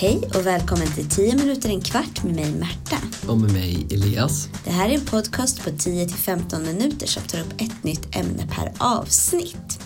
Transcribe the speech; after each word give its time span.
Hej 0.00 0.20
och 0.34 0.46
välkommen 0.46 0.86
till 0.86 1.08
10 1.08 1.36
minuter 1.36 1.68
en 1.68 1.80
kvart 1.80 2.24
med 2.24 2.34
mig 2.34 2.52
Märta. 2.52 2.96
Och 3.28 3.38
med 3.38 3.52
mig 3.52 3.86
Elias. 3.90 4.48
Det 4.64 4.70
här 4.70 4.88
är 4.88 4.94
en 4.94 5.04
podcast 5.04 5.64
på 5.64 5.70
10 5.78 6.08
15 6.08 6.62
minuter 6.62 7.06
som 7.06 7.22
tar 7.22 7.40
upp 7.40 7.52
ett 7.58 7.84
nytt 7.84 8.16
ämne 8.16 8.46
per 8.50 8.72
avsnitt. 8.78 9.80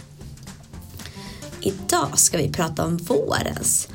Idag 1.61 2.18
ska 2.18 2.38
vi 2.38 2.48
prata 2.48 2.86
om 2.86 2.96
vårens, 2.96 3.88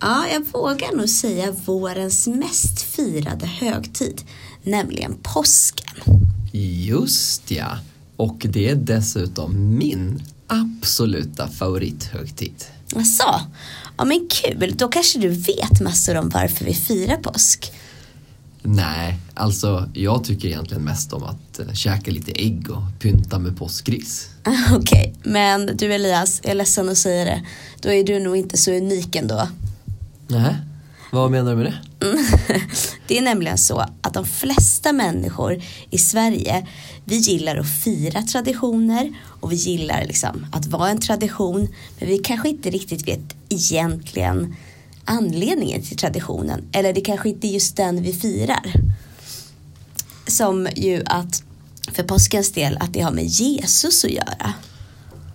ja 0.00 0.24
jag 0.32 0.44
vågar 0.52 0.96
nog 0.96 1.08
säga 1.08 1.52
vårens 1.64 2.26
mest 2.26 2.82
firade 2.82 3.46
högtid, 3.46 4.22
nämligen 4.62 5.14
påsken. 5.22 6.20
Just 6.82 7.50
ja. 7.50 7.78
Och 8.16 8.46
det 8.48 8.70
är 8.70 8.74
dessutom 8.74 9.76
min 9.78 10.22
absoluta 10.46 11.48
favorithögtid. 11.48 12.64
Alltså, 12.96 13.40
ja 13.96 14.04
men 14.04 14.28
kul, 14.30 14.74
då 14.76 14.88
kanske 14.88 15.18
du 15.18 15.28
vet 15.28 15.80
massor 15.80 16.16
om 16.16 16.28
varför 16.28 16.64
vi 16.64 16.74
firar 16.74 17.16
påsk. 17.16 17.72
Nej, 18.66 19.18
alltså 19.34 19.88
jag 19.94 20.24
tycker 20.24 20.48
egentligen 20.48 20.82
mest 20.82 21.12
om 21.12 21.22
att 21.22 21.58
äh, 21.58 21.72
käka 21.72 22.10
lite 22.10 22.32
ägg 22.32 22.70
och 22.70 22.82
pynta 23.00 23.38
med 23.38 23.56
påskris. 23.56 24.28
Okej, 24.72 25.14
okay, 25.18 25.32
men 25.32 25.76
du 25.76 25.94
Elias, 25.94 26.40
jag 26.42 26.50
är 26.50 26.54
ledsen 26.54 26.88
att 26.88 26.98
säga 26.98 27.24
det. 27.24 27.42
Då 27.80 27.92
är 27.92 28.04
du 28.04 28.20
nog 28.20 28.36
inte 28.36 28.56
så 28.56 28.72
unik 28.72 29.16
ändå. 29.16 29.48
Nej, 30.28 30.56
vad 31.14 31.30
menar 31.30 31.50
du 31.50 31.56
med 31.56 31.66
det? 31.66 31.78
det 33.06 33.18
är 33.18 33.22
nämligen 33.22 33.58
så 33.58 33.78
att 33.78 34.14
de 34.14 34.24
flesta 34.24 34.92
människor 34.92 35.62
i 35.90 35.98
Sverige, 35.98 36.66
vi 37.04 37.16
gillar 37.16 37.56
att 37.56 37.82
fira 37.84 38.22
traditioner 38.22 39.14
och 39.40 39.52
vi 39.52 39.56
gillar 39.56 40.04
liksom 40.04 40.46
att 40.52 40.66
vara 40.66 40.88
en 40.88 41.00
tradition, 41.00 41.68
men 41.98 42.08
vi 42.08 42.18
kanske 42.18 42.48
inte 42.48 42.70
riktigt 42.70 43.08
vet 43.08 43.36
egentligen 43.48 44.56
anledningen 45.04 45.82
till 45.82 45.96
traditionen, 45.96 46.64
eller 46.72 46.92
det 46.92 47.00
kanske 47.00 47.28
inte 47.28 47.46
är 47.46 47.52
just 47.52 47.76
den 47.76 48.02
vi 48.02 48.12
firar. 48.12 48.72
Som 50.26 50.68
ju 50.76 51.02
att 51.06 51.42
för 51.92 52.02
påskens 52.02 52.52
del 52.52 52.76
att 52.80 52.92
det 52.92 53.00
har 53.00 53.12
med 53.12 53.26
Jesus 53.26 54.04
att 54.04 54.10
göra. 54.10 54.52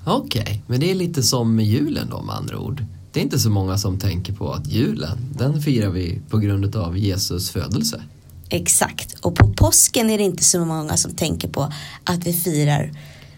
Okej, 0.05 0.41
okay, 0.41 0.59
men 0.67 0.79
det 0.79 0.91
är 0.91 0.95
lite 0.95 1.23
som 1.23 1.55
med 1.55 1.65
julen 1.65 2.09
då 2.09 2.21
med 2.21 2.35
andra 2.35 2.59
ord 2.59 2.83
det 3.11 3.19
är 3.19 3.23
inte 3.23 3.39
så 3.39 3.49
många 3.49 3.77
som 3.77 3.99
tänker 3.99 4.33
på 4.33 4.53
att 4.53 4.67
julen, 4.67 5.17
den 5.37 5.61
firar 5.61 5.89
vi 5.89 6.21
på 6.29 6.37
grund 6.37 6.75
av 6.75 6.97
Jesus 6.97 7.49
födelse. 7.49 8.01
Exakt, 8.49 9.19
och 9.19 9.35
på 9.35 9.53
påsken 9.53 10.09
är 10.09 10.17
det 10.17 10.23
inte 10.23 10.43
så 10.43 10.65
många 10.65 10.97
som 10.97 11.15
tänker 11.15 11.47
på 11.47 11.73
att 12.03 12.27
vi 12.27 12.33
firar, 12.33 12.91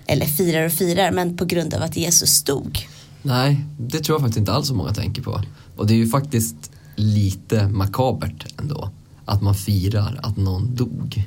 eller 0.05 0.25
firar 0.25 0.65
och 0.65 0.71
firar, 0.71 1.11
men 1.11 1.37
på 1.37 1.45
grund 1.45 1.73
av 1.73 1.81
att 1.81 1.97
Jesus 1.97 2.43
dog. 2.43 2.87
Nej, 3.21 3.65
det 3.79 3.99
tror 3.99 4.15
jag 4.15 4.21
faktiskt 4.21 4.39
inte 4.39 4.51
alls 4.51 4.67
så 4.67 4.73
många 4.73 4.93
tänker 4.93 5.21
på. 5.21 5.41
Och 5.77 5.87
det 5.87 5.93
är 5.93 5.97
ju 5.97 6.07
faktiskt 6.07 6.71
lite 6.95 7.67
makabert 7.67 8.45
ändå, 8.59 8.89
att 9.25 9.41
man 9.41 9.55
firar 9.55 10.19
att 10.23 10.37
någon 10.37 10.75
dog. 10.75 11.23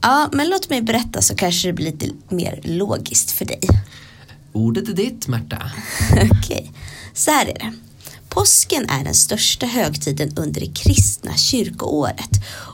Ja, 0.00 0.28
men 0.32 0.48
låt 0.48 0.70
mig 0.70 0.82
berätta 0.82 1.22
så 1.22 1.34
kanske 1.34 1.68
det 1.68 1.72
blir 1.72 1.86
lite 1.86 2.06
mer 2.28 2.60
logiskt 2.64 3.30
för 3.30 3.44
dig. 3.44 3.60
Ordet 4.56 4.88
är 4.88 4.92
ditt, 4.92 5.28
Märta. 5.28 5.70
Okej. 6.12 6.30
Okay. 6.30 6.66
Så 7.14 7.30
här 7.30 7.46
är 7.46 7.54
det. 7.54 7.72
Påsken 8.28 8.88
är 8.88 9.04
den 9.04 9.14
största 9.14 9.66
högtiden 9.66 10.32
under 10.36 10.60
det 10.60 10.74
kristna 10.74 11.36
kyrkoåret 11.36 12.30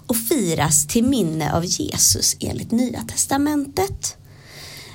och 0.07 0.17
firas 0.17 0.87
till 0.87 1.05
minne 1.05 1.53
av 1.53 1.65
Jesus 1.65 2.37
enligt 2.41 2.71
Nya 2.71 3.03
Testamentet. 3.03 4.17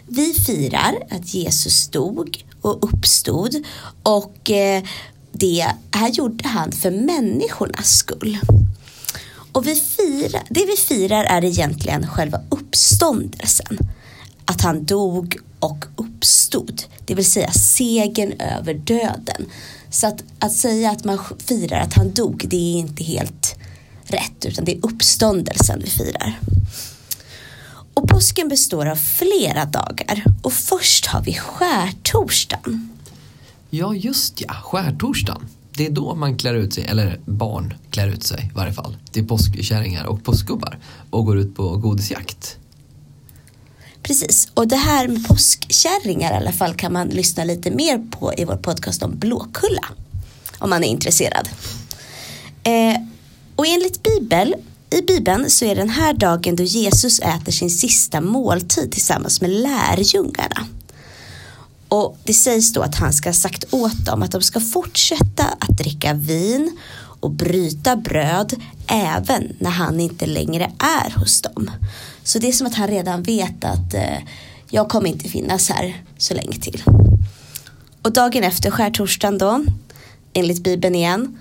Vi 0.08 0.34
firar 0.34 0.96
att 1.10 1.34
Jesus 1.34 1.88
dog 1.88 2.46
och 2.62 2.94
uppstod 2.94 3.66
och 4.04 4.52
eh, 4.52 4.84
det 5.32 5.68
här 5.92 6.10
gjorde 6.10 6.48
han 6.48 6.72
för 6.72 6.92
människornas 6.92 7.98
skull. 7.98 8.38
Och 9.52 9.68
vi 9.68 9.76
firar, 9.76 10.44
det 10.50 10.66
vi 10.66 10.76
firar 10.78 11.24
är 11.24 11.44
egentligen 11.44 12.08
själva 12.08 12.42
uppståndelsen. 12.50 13.78
Att 14.46 14.62
han 14.62 14.86
dog 14.86 15.38
och 15.60 15.86
uppstod, 15.96 16.07
uppstod, 16.18 16.84
det 17.06 17.16
vill 17.16 17.32
säga 17.32 17.52
segern 17.52 18.34
över 18.40 18.74
döden. 18.74 19.46
Så 19.90 20.08
att, 20.08 20.24
att 20.40 20.54
säga 20.54 20.92
att 20.92 21.04
man 21.04 21.20
firar 21.38 21.80
att 21.80 21.94
han 21.94 22.14
dog, 22.14 22.46
det 22.50 22.56
är 22.56 22.80
inte 22.80 23.04
helt 23.04 23.56
rätt, 24.04 24.46
utan 24.46 24.66
det 24.66 24.72
är 24.72 24.86
uppståndelsen 24.86 25.82
vi 25.84 25.90
firar. 25.90 26.40
Och 27.94 28.08
påsken 28.08 28.50
består 28.50 28.86
av 28.86 28.96
flera 28.96 29.66
dagar 29.66 30.24
och 30.42 30.54
först 30.54 31.06
har 31.06 31.22
vi 31.22 31.34
skärtorsdagen. 31.34 32.90
Ja, 33.70 33.96
just 33.96 34.42
ja, 34.42 34.54
skärtorsdagen. 34.64 35.48
Det 35.72 35.86
är 35.86 35.92
då 35.92 36.16
man 36.16 36.38
klär 36.38 36.54
ut 36.54 36.74
sig, 36.74 36.86
eller 36.86 37.20
barn 37.26 37.74
klär 37.92 38.08
ut 38.08 38.24
sig 38.24 38.50
i 38.54 38.56
varje 38.56 38.74
fall, 38.74 38.98
till 39.12 39.28
påskkärringar 39.28 40.06
och 40.06 40.24
påskgubbar 40.24 40.80
och 41.10 41.26
går 41.26 41.38
ut 41.38 41.56
på 41.56 41.78
godisjakt. 41.78 42.58
Precis, 44.08 44.48
och 44.54 44.68
det 44.68 44.76
här 44.76 45.08
med 45.08 45.28
påskkärringar 45.28 46.32
i 46.32 46.36
alla 46.36 46.52
fall 46.52 46.74
kan 46.74 46.94
man 46.94 47.08
lyssna 47.08 47.44
lite 47.44 47.72
mer 47.72 47.98
på 48.12 48.34
i 48.38 48.46
vår 48.46 48.56
podcast 48.56 49.04
om 49.04 49.20
Blåkulla. 49.20 49.86
Om 50.60 50.70
man 50.70 50.84
är 50.84 50.88
intresserad. 50.88 51.50
Eh, 52.64 53.02
och 53.56 53.68
enligt 53.68 54.04
Bibel, 54.04 54.56
i 54.90 55.02
Bibeln 55.02 55.50
så 55.50 55.66
är 55.66 55.76
den 55.76 55.90
här 55.90 56.14
dagen 56.14 56.56
då 56.56 56.64
Jesus 56.64 57.20
äter 57.20 57.52
sin 57.52 57.70
sista 57.70 58.22
måltid 58.22 58.92
tillsammans 58.92 59.42
med 59.42 59.50
lärjungarna. 59.50 60.68
Och 61.88 62.18
det 62.24 62.34
sägs 62.34 62.74
då 62.74 62.82
att 62.82 62.96
han 62.96 63.14
ska 63.14 63.30
ha 63.30 63.34
sagt 63.34 63.74
åt 63.74 64.06
dem 64.06 64.24
att 64.24 64.32
de 64.32 64.42
ska 64.42 64.60
fortsätta 64.60 65.44
att 65.60 65.78
dricka 65.78 66.14
vin 66.14 66.78
och 67.20 67.32
bryta 67.32 67.96
bröd 67.96 68.54
även 68.88 69.56
när 69.60 69.72
han 69.72 70.00
inte 70.00 70.26
längre 70.26 70.72
är 70.80 71.20
hos 71.20 71.42
dem. 71.42 71.72
Så 72.28 72.40
det 72.40 72.48
är 72.48 72.52
som 72.52 72.68
att 72.68 72.76
han 72.76 72.88
redan 72.88 73.24
vet 73.24 73.64
att 73.64 73.94
eh, 73.94 74.18
jag 74.70 74.90
kommer 74.90 75.10
inte 75.10 75.30
finnas 75.30 75.70
här 75.70 76.04
så 76.18 76.34
länge 76.34 76.60
till. 76.60 76.84
Och 78.02 78.14
dagen 78.14 78.44
efter 78.44 78.72
skärtorsdagen 78.72 79.38
då, 79.38 79.64
enligt 80.34 80.64
Bibeln 80.64 80.96
igen, 80.96 81.40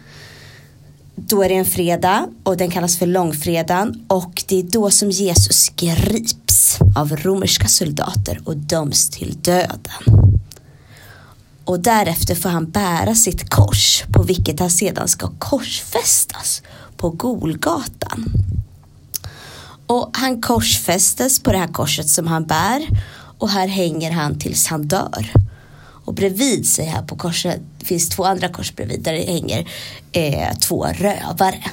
då 1.15 1.43
är 1.43 1.49
det 1.49 1.55
en 1.55 1.65
fredag 1.65 2.29
och 2.43 2.57
den 2.57 2.71
kallas 2.71 2.99
för 2.99 3.07
långfredagen 3.07 4.05
och 4.09 4.45
det 4.49 4.59
är 4.59 4.63
då 4.63 4.91
som 4.91 5.11
Jesus 5.11 5.69
grips 5.69 6.79
av 6.97 7.17
romerska 7.17 7.69
soldater 7.69 8.41
och 8.45 8.57
döms 8.57 9.11
till 9.11 9.37
döden. 9.41 10.33
Och 11.65 11.81
därefter 11.81 12.35
får 12.35 12.49
han 12.49 12.71
bära 12.71 13.15
sitt 13.15 13.51
kors 13.51 14.05
på 14.13 14.23
vilket 14.23 14.61
han 14.61 14.71
sedan 14.71 15.09
ska 15.09 15.31
korsfästas 15.39 16.63
på 16.97 17.11
Golgatan. 17.11 18.33
Och 19.87 20.11
han 20.13 20.41
korsfästes 20.41 21.41
på 21.41 21.53
det 21.53 21.59
här 21.59 21.73
korset 21.73 22.09
som 22.09 22.27
han 22.27 22.47
bär 22.47 22.89
och 23.39 23.49
här 23.49 23.69
hänger 23.69 24.11
han 24.11 24.39
tills 24.39 24.67
han 24.67 24.89
dör. 24.89 25.33
Och 26.07 26.15
bredvid 26.15 26.69
sig 26.69 26.85
här 26.85 27.03
på 27.03 27.17
korset 27.17 27.61
finns 27.79 28.09
två 28.09 28.25
andra 28.25 28.49
kors 28.49 28.75
bredvid 28.75 29.03
där 29.03 29.13
det 29.13 29.25
hänger 29.25 29.69
eh, 30.13 30.59
två 30.59 30.87
rövare. 30.87 31.65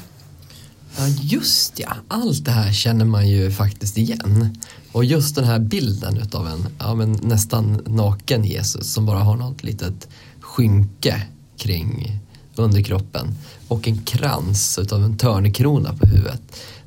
Ja 0.98 1.08
just 1.08 1.80
ja, 1.80 1.96
allt 2.08 2.46
det 2.46 2.52
här 2.52 2.74
känner 2.74 3.06
man 3.06 3.30
ju 3.30 3.52
faktiskt 3.52 3.98
igen. 3.98 4.58
Och 4.92 5.06
just 5.06 5.36
den 5.36 5.46
här 5.46 5.60
bilden 5.60 6.18
utav 6.18 6.48
en 6.48 6.68
ja, 6.80 6.96
men 6.96 7.12
nästan 7.12 7.84
naken 7.88 8.44
Jesus 8.44 8.94
som 8.94 9.06
bara 9.06 9.20
har 9.20 9.36
något 9.36 9.64
litet 9.64 10.08
skynke 10.40 11.22
kring 11.58 12.20
underkroppen 12.56 13.36
och 13.68 13.88
en 13.88 13.98
krans 13.98 14.80
utav 14.80 15.04
en 15.04 15.18
törnekrona 15.18 15.94
på 15.94 16.08
huvudet. 16.08 16.42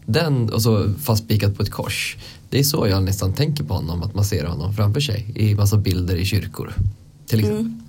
Den 0.07 0.51
och 0.51 0.63
så 0.63 0.93
fastspikat 1.03 1.57
på 1.57 1.63
ett 1.63 1.71
kors. 1.71 2.17
Det 2.51 2.59
är 2.59 2.65
så 2.65 2.89
jag 2.89 3.03
nästan 3.03 3.33
tänker 3.33 3.65
på 3.65 3.75
honom, 3.75 4.03
att 4.03 4.15
man 4.15 4.25
ser 4.25 4.45
honom 4.45 4.75
framför 4.75 5.01
sig 5.01 5.33
i 5.35 5.55
massa 5.55 5.77
bilder 5.77 6.17
i 6.17 6.25
kyrkor. 6.25 6.75
Till 7.27 7.39
exempel. 7.39 7.61
Mm. 7.61 7.83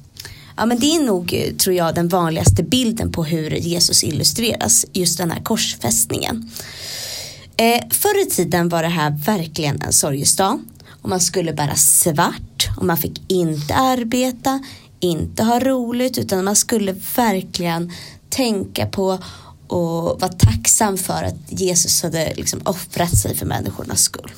Ja 0.57 0.65
men 0.65 0.79
det 0.79 0.85
är 0.85 1.03
nog, 1.03 1.53
tror 1.57 1.75
jag, 1.75 1.95
den 1.95 2.07
vanligaste 2.07 2.63
bilden 2.63 3.11
på 3.11 3.23
hur 3.23 3.51
Jesus 3.51 4.03
illustreras, 4.03 4.85
just 4.93 5.17
den 5.17 5.31
här 5.31 5.43
korsfästningen. 5.43 6.49
Eh, 7.57 7.81
förr 7.89 8.21
i 8.21 8.29
tiden 8.29 8.69
var 8.69 8.83
det 8.83 8.89
här 8.89 9.09
verkligen 9.25 9.81
en 9.81 9.93
sorgesdag 9.93 10.59
och 11.01 11.09
man 11.09 11.19
skulle 11.19 11.53
bära 11.53 11.75
svart 11.75 12.67
och 12.77 12.85
man 12.85 12.97
fick 12.97 13.31
inte 13.31 13.75
arbeta, 13.75 14.63
inte 14.99 15.43
ha 15.43 15.59
roligt 15.59 16.17
utan 16.17 16.45
man 16.45 16.55
skulle 16.55 16.95
verkligen 17.15 17.91
tänka 18.29 18.85
på 18.85 19.19
och 19.67 20.21
vara 20.21 20.31
tacksam 20.31 20.97
för 20.97 21.23
att 21.23 21.35
Jesus 21.47 22.03
hade 22.03 22.33
liksom 22.35 22.61
offrat 22.63 23.17
sig 23.17 23.35
för 23.35 23.45
människornas 23.45 24.01
skull. 24.01 24.31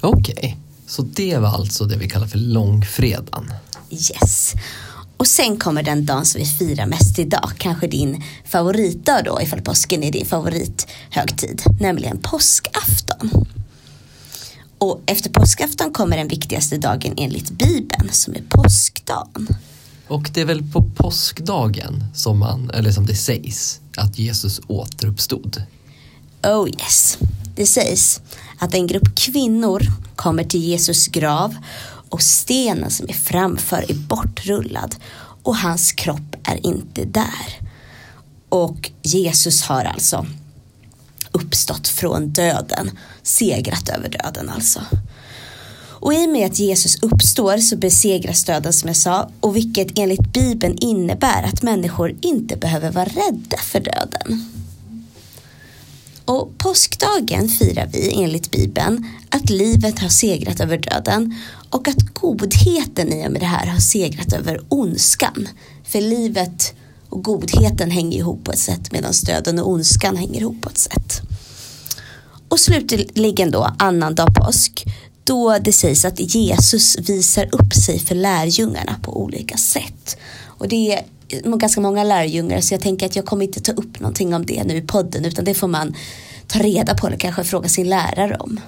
Okej, 0.00 0.34
okay. 0.38 0.54
så 0.86 1.02
det 1.02 1.38
var 1.38 1.48
alltså 1.48 1.84
det 1.84 1.96
vi 1.96 2.08
kallar 2.08 2.26
för 2.26 2.38
långfredagen? 2.38 3.52
Yes. 3.90 4.52
Och 5.16 5.26
sen 5.26 5.56
kommer 5.56 5.82
den 5.82 6.06
dagen 6.06 6.26
som 6.26 6.38
vi 6.40 6.46
firar 6.46 6.86
mest 6.86 7.18
idag, 7.18 7.50
kanske 7.58 7.86
din 7.86 8.22
favoritdag 8.44 9.22
då, 9.24 9.42
ifall 9.42 9.60
påsken 9.60 10.02
är 10.02 10.12
din 10.12 10.26
favorithögtid, 10.26 11.62
nämligen 11.80 12.18
påskafton. 12.18 13.46
Och 14.78 15.00
efter 15.06 15.30
påskafton 15.30 15.92
kommer 15.92 16.16
den 16.16 16.28
viktigaste 16.28 16.78
dagen 16.78 17.14
enligt 17.16 17.50
Bibeln, 17.50 18.08
som 18.12 18.34
är 18.34 18.42
påskdagen. 18.48 19.48
Och 20.08 20.30
det 20.34 20.40
är 20.40 20.44
väl 20.44 20.72
på 20.72 20.90
påskdagen 20.96 22.04
som 22.14 22.38
man, 22.38 22.70
eller 22.70 22.90
som 22.90 23.06
det 23.06 23.14
sägs, 23.14 23.80
att 23.96 24.18
Jesus 24.18 24.60
återuppstod. 24.66 25.62
Oh 26.42 26.68
yes. 26.68 27.18
Det 27.56 27.66
sägs 27.66 28.20
att 28.58 28.74
en 28.74 28.86
grupp 28.86 29.14
kvinnor 29.14 29.82
kommer 30.16 30.44
till 30.44 30.60
Jesus 30.60 31.08
grav 31.08 31.56
och 32.08 32.22
stenen 32.22 32.90
som 32.90 33.08
är 33.08 33.12
framför 33.12 33.90
är 33.90 33.94
bortrullad 33.94 34.96
och 35.42 35.56
hans 35.56 35.92
kropp 35.92 36.36
är 36.44 36.66
inte 36.66 37.04
där. 37.04 37.60
Och 38.48 38.90
Jesus 39.02 39.62
har 39.62 39.84
alltså 39.84 40.26
uppstått 41.32 41.88
från 41.88 42.28
döden, 42.32 42.90
segrat 43.22 43.88
över 43.88 44.08
döden 44.08 44.48
alltså. 44.48 44.80
Och 46.02 46.14
i 46.14 46.26
och 46.26 46.30
med 46.30 46.46
att 46.46 46.58
Jesus 46.58 47.02
uppstår 47.02 47.58
så 47.58 47.76
besegras 47.76 48.44
döden 48.44 48.72
som 48.72 48.88
jag 48.88 48.96
sa 48.96 49.30
och 49.40 49.56
vilket 49.56 49.98
enligt 49.98 50.32
Bibeln 50.32 50.78
innebär 50.80 51.42
att 51.42 51.62
människor 51.62 52.16
inte 52.20 52.56
behöver 52.56 52.90
vara 52.90 53.04
rädda 53.04 53.56
för 53.56 53.80
döden. 53.80 54.50
Och 56.24 56.58
påskdagen 56.58 57.48
firar 57.48 57.86
vi 57.92 58.22
enligt 58.22 58.50
Bibeln 58.50 59.06
att 59.28 59.50
livet 59.50 59.98
har 59.98 60.08
segrat 60.08 60.60
över 60.60 60.78
döden 60.78 61.34
och 61.70 61.88
att 61.88 62.14
godheten 62.14 63.12
i 63.12 63.26
och 63.26 63.32
med 63.32 63.42
det 63.42 63.46
här 63.46 63.66
har 63.66 63.80
segrat 63.80 64.32
över 64.32 64.60
ondskan. 64.68 65.48
För 65.84 66.00
livet 66.00 66.74
och 67.08 67.24
godheten 67.24 67.90
hänger 67.90 68.18
ihop 68.18 68.44
på 68.44 68.52
ett 68.52 68.58
sätt 68.58 68.92
medan 68.92 69.12
döden 69.26 69.58
och 69.58 69.70
ondskan 69.70 70.16
hänger 70.16 70.40
ihop 70.40 70.60
på 70.62 70.68
ett 70.68 70.78
sätt. 70.78 71.22
Och 72.48 72.60
slutligen 72.60 73.50
då 73.50 73.74
annandag 73.78 74.26
påsk 74.34 74.84
då 75.24 75.58
det 75.58 75.72
sägs 75.72 76.04
att 76.04 76.20
Jesus 76.20 76.98
visar 76.98 77.48
upp 77.52 77.74
sig 77.74 77.98
för 77.98 78.14
lärjungarna 78.14 78.96
på 79.02 79.22
olika 79.22 79.56
sätt. 79.56 80.16
Och 80.44 80.68
det 80.68 80.92
är 80.92 81.02
ganska 81.58 81.80
många 81.80 82.04
lärjungar 82.04 82.60
så 82.60 82.74
jag 82.74 82.80
tänker 82.80 83.06
att 83.06 83.16
jag 83.16 83.24
kommer 83.24 83.44
inte 83.44 83.60
ta 83.60 83.72
upp 83.72 84.00
någonting 84.00 84.34
om 84.34 84.46
det 84.46 84.64
nu 84.64 84.76
i 84.76 84.82
podden 84.82 85.24
utan 85.24 85.44
det 85.44 85.54
får 85.54 85.68
man 85.68 85.94
ta 86.46 86.58
reda 86.58 86.94
på 86.94 87.06
eller 87.06 87.16
kanske 87.16 87.44
fråga 87.44 87.68
sin 87.68 87.88
lärare 87.88 88.36
om. 88.36 88.60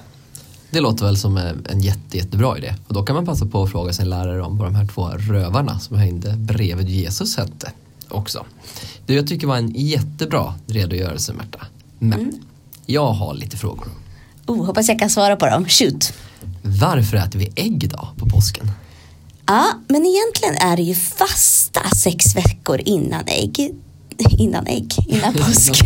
Det 0.69 0.81
låter 0.81 1.05
väl 1.05 1.17
som 1.17 1.37
en 1.37 1.81
jätte, 1.81 2.17
jättebra 2.17 2.57
idé 2.57 2.73
och 2.87 2.93
då 2.93 3.03
kan 3.03 3.15
man 3.15 3.25
passa 3.25 3.45
på 3.45 3.63
att 3.63 3.71
fråga 3.71 3.93
sin 3.93 4.09
lärare 4.09 4.41
om 4.41 4.57
vad 4.57 4.67
de 4.67 4.75
här 4.75 4.87
två 4.87 5.07
rövarna 5.07 5.79
som 5.79 5.97
hängde 5.97 6.33
bredvid 6.37 6.89
Jesus 6.89 7.37
hette 7.37 7.71
också. 8.09 8.45
Det 9.05 9.13
jag 9.13 9.27
tycker 9.27 9.47
var 9.47 9.57
en 9.57 9.71
jättebra 9.75 10.53
redogörelse 10.67 11.33
Märta. 11.33 11.59
Men 11.99 12.19
mm. 12.19 12.41
jag 12.85 13.11
har 13.11 13.33
lite 13.33 13.57
frågor. 13.57 13.87
Oh, 14.47 14.65
hoppas 14.65 14.87
jag 14.87 14.99
kan 14.99 15.09
svara 15.09 15.35
på 15.35 15.45
dem. 15.45 15.65
Shoot. 15.65 16.13
Varför 16.65 17.17
äter 17.17 17.39
vi 17.39 17.51
ägg 17.55 17.89
då 17.89 18.07
på 18.17 18.29
påsken? 18.29 18.71
Ja, 19.47 19.65
men 19.87 20.05
egentligen 20.05 20.71
är 20.71 20.77
det 20.77 20.83
ju 20.83 20.95
fasta 20.95 21.89
sex 21.89 22.35
veckor 22.35 22.81
innan 22.85 23.23
ägg. 23.27 23.75
Innan 24.17 24.67
ägg, 24.67 24.93
innan 25.07 25.33
påsk. 25.45 25.83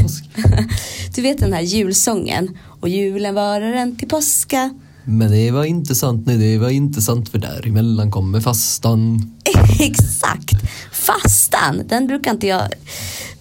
du 1.15 1.21
vet 1.21 1.37
den 1.37 1.53
här 1.53 1.61
julsången. 1.61 2.57
Och 2.81 2.89
julen 2.89 3.35
varar 3.35 3.73
en 3.73 3.95
till 3.95 4.07
påska. 4.07 4.69
Men 5.03 5.31
det 5.31 5.51
var 5.51 5.63
inte 5.63 5.95
sant, 5.95 6.27
nej 6.27 6.37
det 6.37 6.57
var 6.57 6.69
inte 6.69 7.01
sant 7.01 7.29
för 7.29 7.37
däremellan 7.37 8.11
kommer 8.11 8.41
fastan. 8.41 9.31
Exakt, 9.79 10.53
fastan, 10.91 11.83
den 11.87 12.07
brukar 12.07 12.31
inte 12.31 12.47
jag 12.47 12.73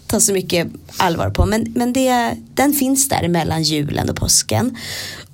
ta 0.07 0.21
så 0.21 0.33
mycket 0.33 0.69
allvar 0.97 1.31
på. 1.31 1.47
Men, 1.47 1.73
men 1.77 1.93
det, 1.93 2.37
den 2.55 2.73
finns 2.73 3.09
där 3.09 3.29
mellan 3.29 3.63
julen 3.63 4.11
och 4.11 4.17
påsken. 4.17 4.77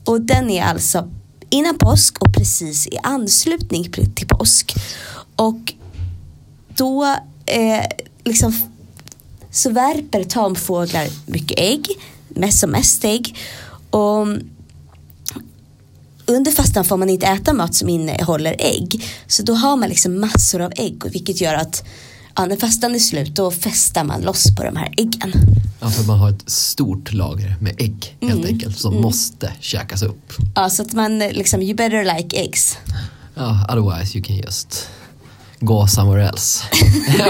Och 0.05 0.21
den 0.21 0.51
är 0.51 0.65
alltså 0.65 1.11
innan 1.55 1.79
påsk 1.79 2.19
och 2.19 2.35
precis 2.35 2.87
i 2.87 2.99
anslutning 3.03 3.93
till 4.15 4.29
påsk. 4.29 4.75
Och 5.37 5.73
då 6.77 7.05
eh, 7.47 7.85
liksom 8.25 8.53
så 9.51 9.71
värper 9.71 10.25
tamfåglar 10.25 11.09
mycket 11.27 11.59
ägg, 11.59 11.89
mest 12.29 12.61
som 12.61 12.71
mest 12.71 13.05
ägg. 13.05 13.37
Och 13.91 14.27
under 16.27 16.51
fastan 16.53 16.85
får 16.85 16.97
man 16.97 17.11
inte 17.11 17.27
äta 17.27 17.53
mat 17.53 17.75
som 17.75 17.89
innehåller 17.89 18.57
ägg. 18.59 19.05
Så 19.27 19.43
då 19.43 19.55
har 19.55 19.77
man 19.77 19.89
liksom 19.89 20.21
massor 20.21 20.61
av 20.61 20.73
ägg 20.77 21.03
vilket 21.13 21.41
gör 21.41 21.55
att 21.55 21.85
ja, 22.37 22.47
när 22.47 22.57
fastan 22.57 22.95
är 22.95 22.99
slut 22.99 23.37
då 23.37 23.51
festar 23.51 24.05
man 24.05 24.21
loss 24.23 24.55
på 24.57 24.65
de 24.65 24.77
här 24.77 24.95
äggen. 24.97 25.33
Ja, 25.81 25.91
för 25.91 26.05
man 26.05 26.19
har 26.19 26.31
ett 26.31 26.51
stort 26.51 27.13
lager 27.13 27.57
med 27.61 27.75
ägg 27.79 28.17
helt 28.21 28.35
mm. 28.35 28.47
enkelt 28.47 28.79
som 28.79 28.93
mm. 28.93 29.03
måste 29.03 29.53
käkas 29.61 30.03
upp. 30.03 30.33
Ja, 30.55 30.71
så 30.71 30.83
att 30.83 30.93
man 30.93 31.19
liksom, 31.19 31.63
you 31.63 31.75
better 31.75 32.17
like 32.17 32.41
eggs. 32.41 32.79
Ja, 33.35 33.67
otherwise 33.69 34.19
you 34.19 34.25
can 34.25 34.37
just 34.37 34.89
gå 35.61 35.87
somewhere 35.87 36.29
else. 36.29 36.65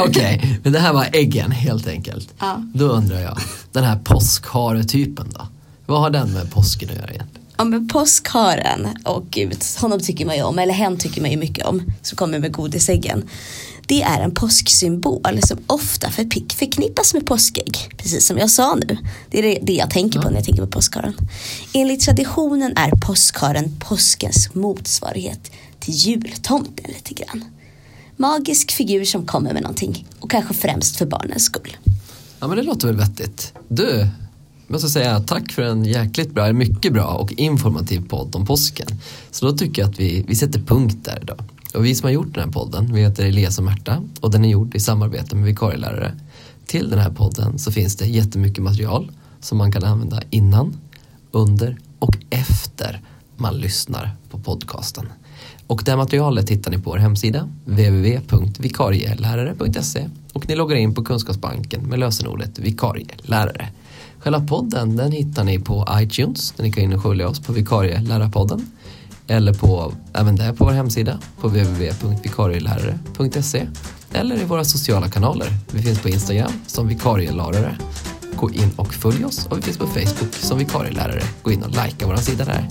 Okej, 0.08 0.36
okay. 0.38 0.56
men 0.62 0.72
det 0.72 0.78
här 0.78 0.92
var 0.92 1.08
äggen 1.12 1.50
helt 1.50 1.86
enkelt. 1.86 2.34
Ja. 2.38 2.62
Då 2.74 2.84
undrar 2.84 3.20
jag, 3.20 3.38
den 3.72 3.84
här 3.84 3.98
påskharetypen 4.04 5.26
då? 5.38 5.46
Vad 5.86 6.00
har 6.00 6.10
den 6.10 6.32
med 6.32 6.50
påsken 6.50 6.90
att 6.90 6.96
göra 6.96 7.10
egentligen? 7.10 7.46
Ja 7.56 7.64
men 7.64 7.88
påskharen, 7.88 8.88
och 9.04 9.24
gud, 9.30 9.56
honom 9.80 10.00
tycker 10.00 10.26
man 10.26 10.36
ju 10.36 10.42
om, 10.42 10.58
eller 10.58 10.74
hen 10.74 10.96
tycker 10.98 11.20
man 11.20 11.30
ju 11.30 11.36
mycket 11.36 11.66
om, 11.66 11.92
som 12.02 12.16
kommer 12.16 12.38
med 12.38 12.52
godisäggen 12.52 13.28
det 13.86 14.02
är 14.02 14.20
en 14.20 14.34
påsksymbol 14.34 15.40
som 15.46 15.58
ofta 15.66 16.10
förknippas 16.10 17.14
med 17.14 17.26
påskägg. 17.26 17.78
Precis 17.96 18.26
som 18.26 18.38
jag 18.38 18.50
sa 18.50 18.74
nu. 18.74 18.96
Det 19.30 19.38
är 19.38 19.64
det 19.64 19.72
jag 19.72 19.90
tänker 19.90 20.20
på 20.20 20.28
när 20.28 20.36
jag 20.36 20.44
tänker 20.44 20.62
på 20.62 20.70
påskharen. 20.70 21.14
Enligt 21.72 22.00
traditionen 22.00 22.76
är 22.76 22.90
påskharen 23.06 23.76
påskens 23.88 24.54
motsvarighet 24.54 25.50
till 25.80 25.94
jultomten 25.94 26.86
lite 26.88 27.14
grann. 27.14 27.44
Magisk 28.16 28.72
figur 28.72 29.04
som 29.04 29.26
kommer 29.26 29.52
med 29.52 29.62
någonting 29.62 30.06
och 30.20 30.30
kanske 30.30 30.54
främst 30.54 30.96
för 30.96 31.06
barnens 31.06 31.44
skull. 31.44 31.76
Ja 32.40 32.48
men 32.48 32.56
det 32.56 32.62
låter 32.62 32.86
väl 32.86 32.96
vettigt. 32.96 33.52
Du, 33.68 34.08
jag 34.66 34.72
måste 34.72 34.88
säga 34.88 35.20
tack 35.20 35.52
för 35.52 35.62
en 35.62 35.84
jäkligt 35.84 36.30
bra, 36.34 36.52
mycket 36.52 36.92
bra 36.92 37.06
och 37.06 37.32
informativ 37.32 38.08
podd 38.08 38.36
om 38.36 38.46
påsken. 38.46 38.86
Så 39.30 39.46
då 39.46 39.56
tycker 39.56 39.82
jag 39.82 39.90
att 39.90 40.00
vi, 40.00 40.24
vi 40.28 40.36
sätter 40.36 40.60
punkt 40.60 40.98
där 41.02 41.18
idag. 41.22 41.38
Och 41.74 41.84
vi 41.84 41.94
som 41.94 42.06
har 42.06 42.12
gjort 42.12 42.34
den 42.34 42.44
här 42.44 42.50
podden, 42.50 42.92
vi 42.92 43.00
heter 43.00 43.26
Elias 43.26 43.58
och 43.58 43.64
Märta 43.64 44.02
och 44.20 44.30
den 44.30 44.44
är 44.44 44.48
gjord 44.48 44.74
i 44.74 44.80
samarbete 44.80 45.36
med 45.36 45.44
vikarielärare. 45.44 46.12
Till 46.66 46.90
den 46.90 46.98
här 46.98 47.10
podden 47.10 47.58
så 47.58 47.72
finns 47.72 47.96
det 47.96 48.06
jättemycket 48.06 48.64
material 48.64 49.12
som 49.40 49.58
man 49.58 49.72
kan 49.72 49.84
använda 49.84 50.22
innan, 50.30 50.76
under 51.30 51.78
och 51.98 52.16
efter 52.30 53.00
man 53.36 53.56
lyssnar 53.56 54.16
på 54.30 54.38
podcasten. 54.38 55.06
Och 55.66 55.82
det 55.84 55.96
materialet 55.96 56.50
hittar 56.50 56.70
ni 56.70 56.78
på 56.78 56.90
vår 56.90 56.98
hemsida 56.98 57.48
www.vikarielärare.se 57.64 60.08
och 60.32 60.48
ni 60.48 60.54
loggar 60.54 60.76
in 60.76 60.94
på 60.94 61.04
Kunskapsbanken 61.04 61.82
med 61.82 61.98
lösenordet 61.98 62.58
vikarielärare. 62.58 63.68
Själva 64.18 64.40
podden 64.40 64.96
den 64.96 65.12
hittar 65.12 65.44
ni 65.44 65.58
på 65.58 65.86
iTunes 65.92 66.52
där 66.52 66.64
ni 66.64 66.72
kan 66.72 66.84
in 66.84 66.92
och 66.92 67.02
följa 67.02 67.28
oss 67.28 67.40
på 67.40 67.52
vikarielärarpodden 67.52 68.70
eller 69.28 69.54
på, 69.54 69.92
även 70.14 70.36
där 70.36 70.52
på 70.52 70.64
vår 70.64 70.72
hemsida 70.72 71.18
på 71.40 71.48
www.vikarielärare.se 71.48 73.66
eller 74.12 74.40
i 74.40 74.44
våra 74.44 74.64
sociala 74.64 75.08
kanaler. 75.08 75.48
Vi 75.72 75.82
finns 75.82 76.02
på 76.02 76.08
Instagram 76.08 76.52
som 76.66 76.88
vikarielärare. 76.88 77.76
Gå 78.36 78.50
in 78.50 78.70
och 78.76 78.94
följ 78.94 79.24
oss 79.24 79.46
och 79.46 79.58
vi 79.58 79.62
finns 79.62 79.78
på 79.78 79.86
Facebook 79.86 80.34
som 80.34 80.58
vikarielärare. 80.58 81.22
Gå 81.42 81.52
in 81.52 81.62
och 81.62 81.70
likea 81.70 82.08
vår 82.08 82.16
sida 82.16 82.44
där. 82.44 82.68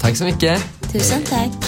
Tack 0.00 0.16
så 0.16 0.24
mycket! 0.24 0.62
Tusen 0.92 1.22
tack! 1.28 1.65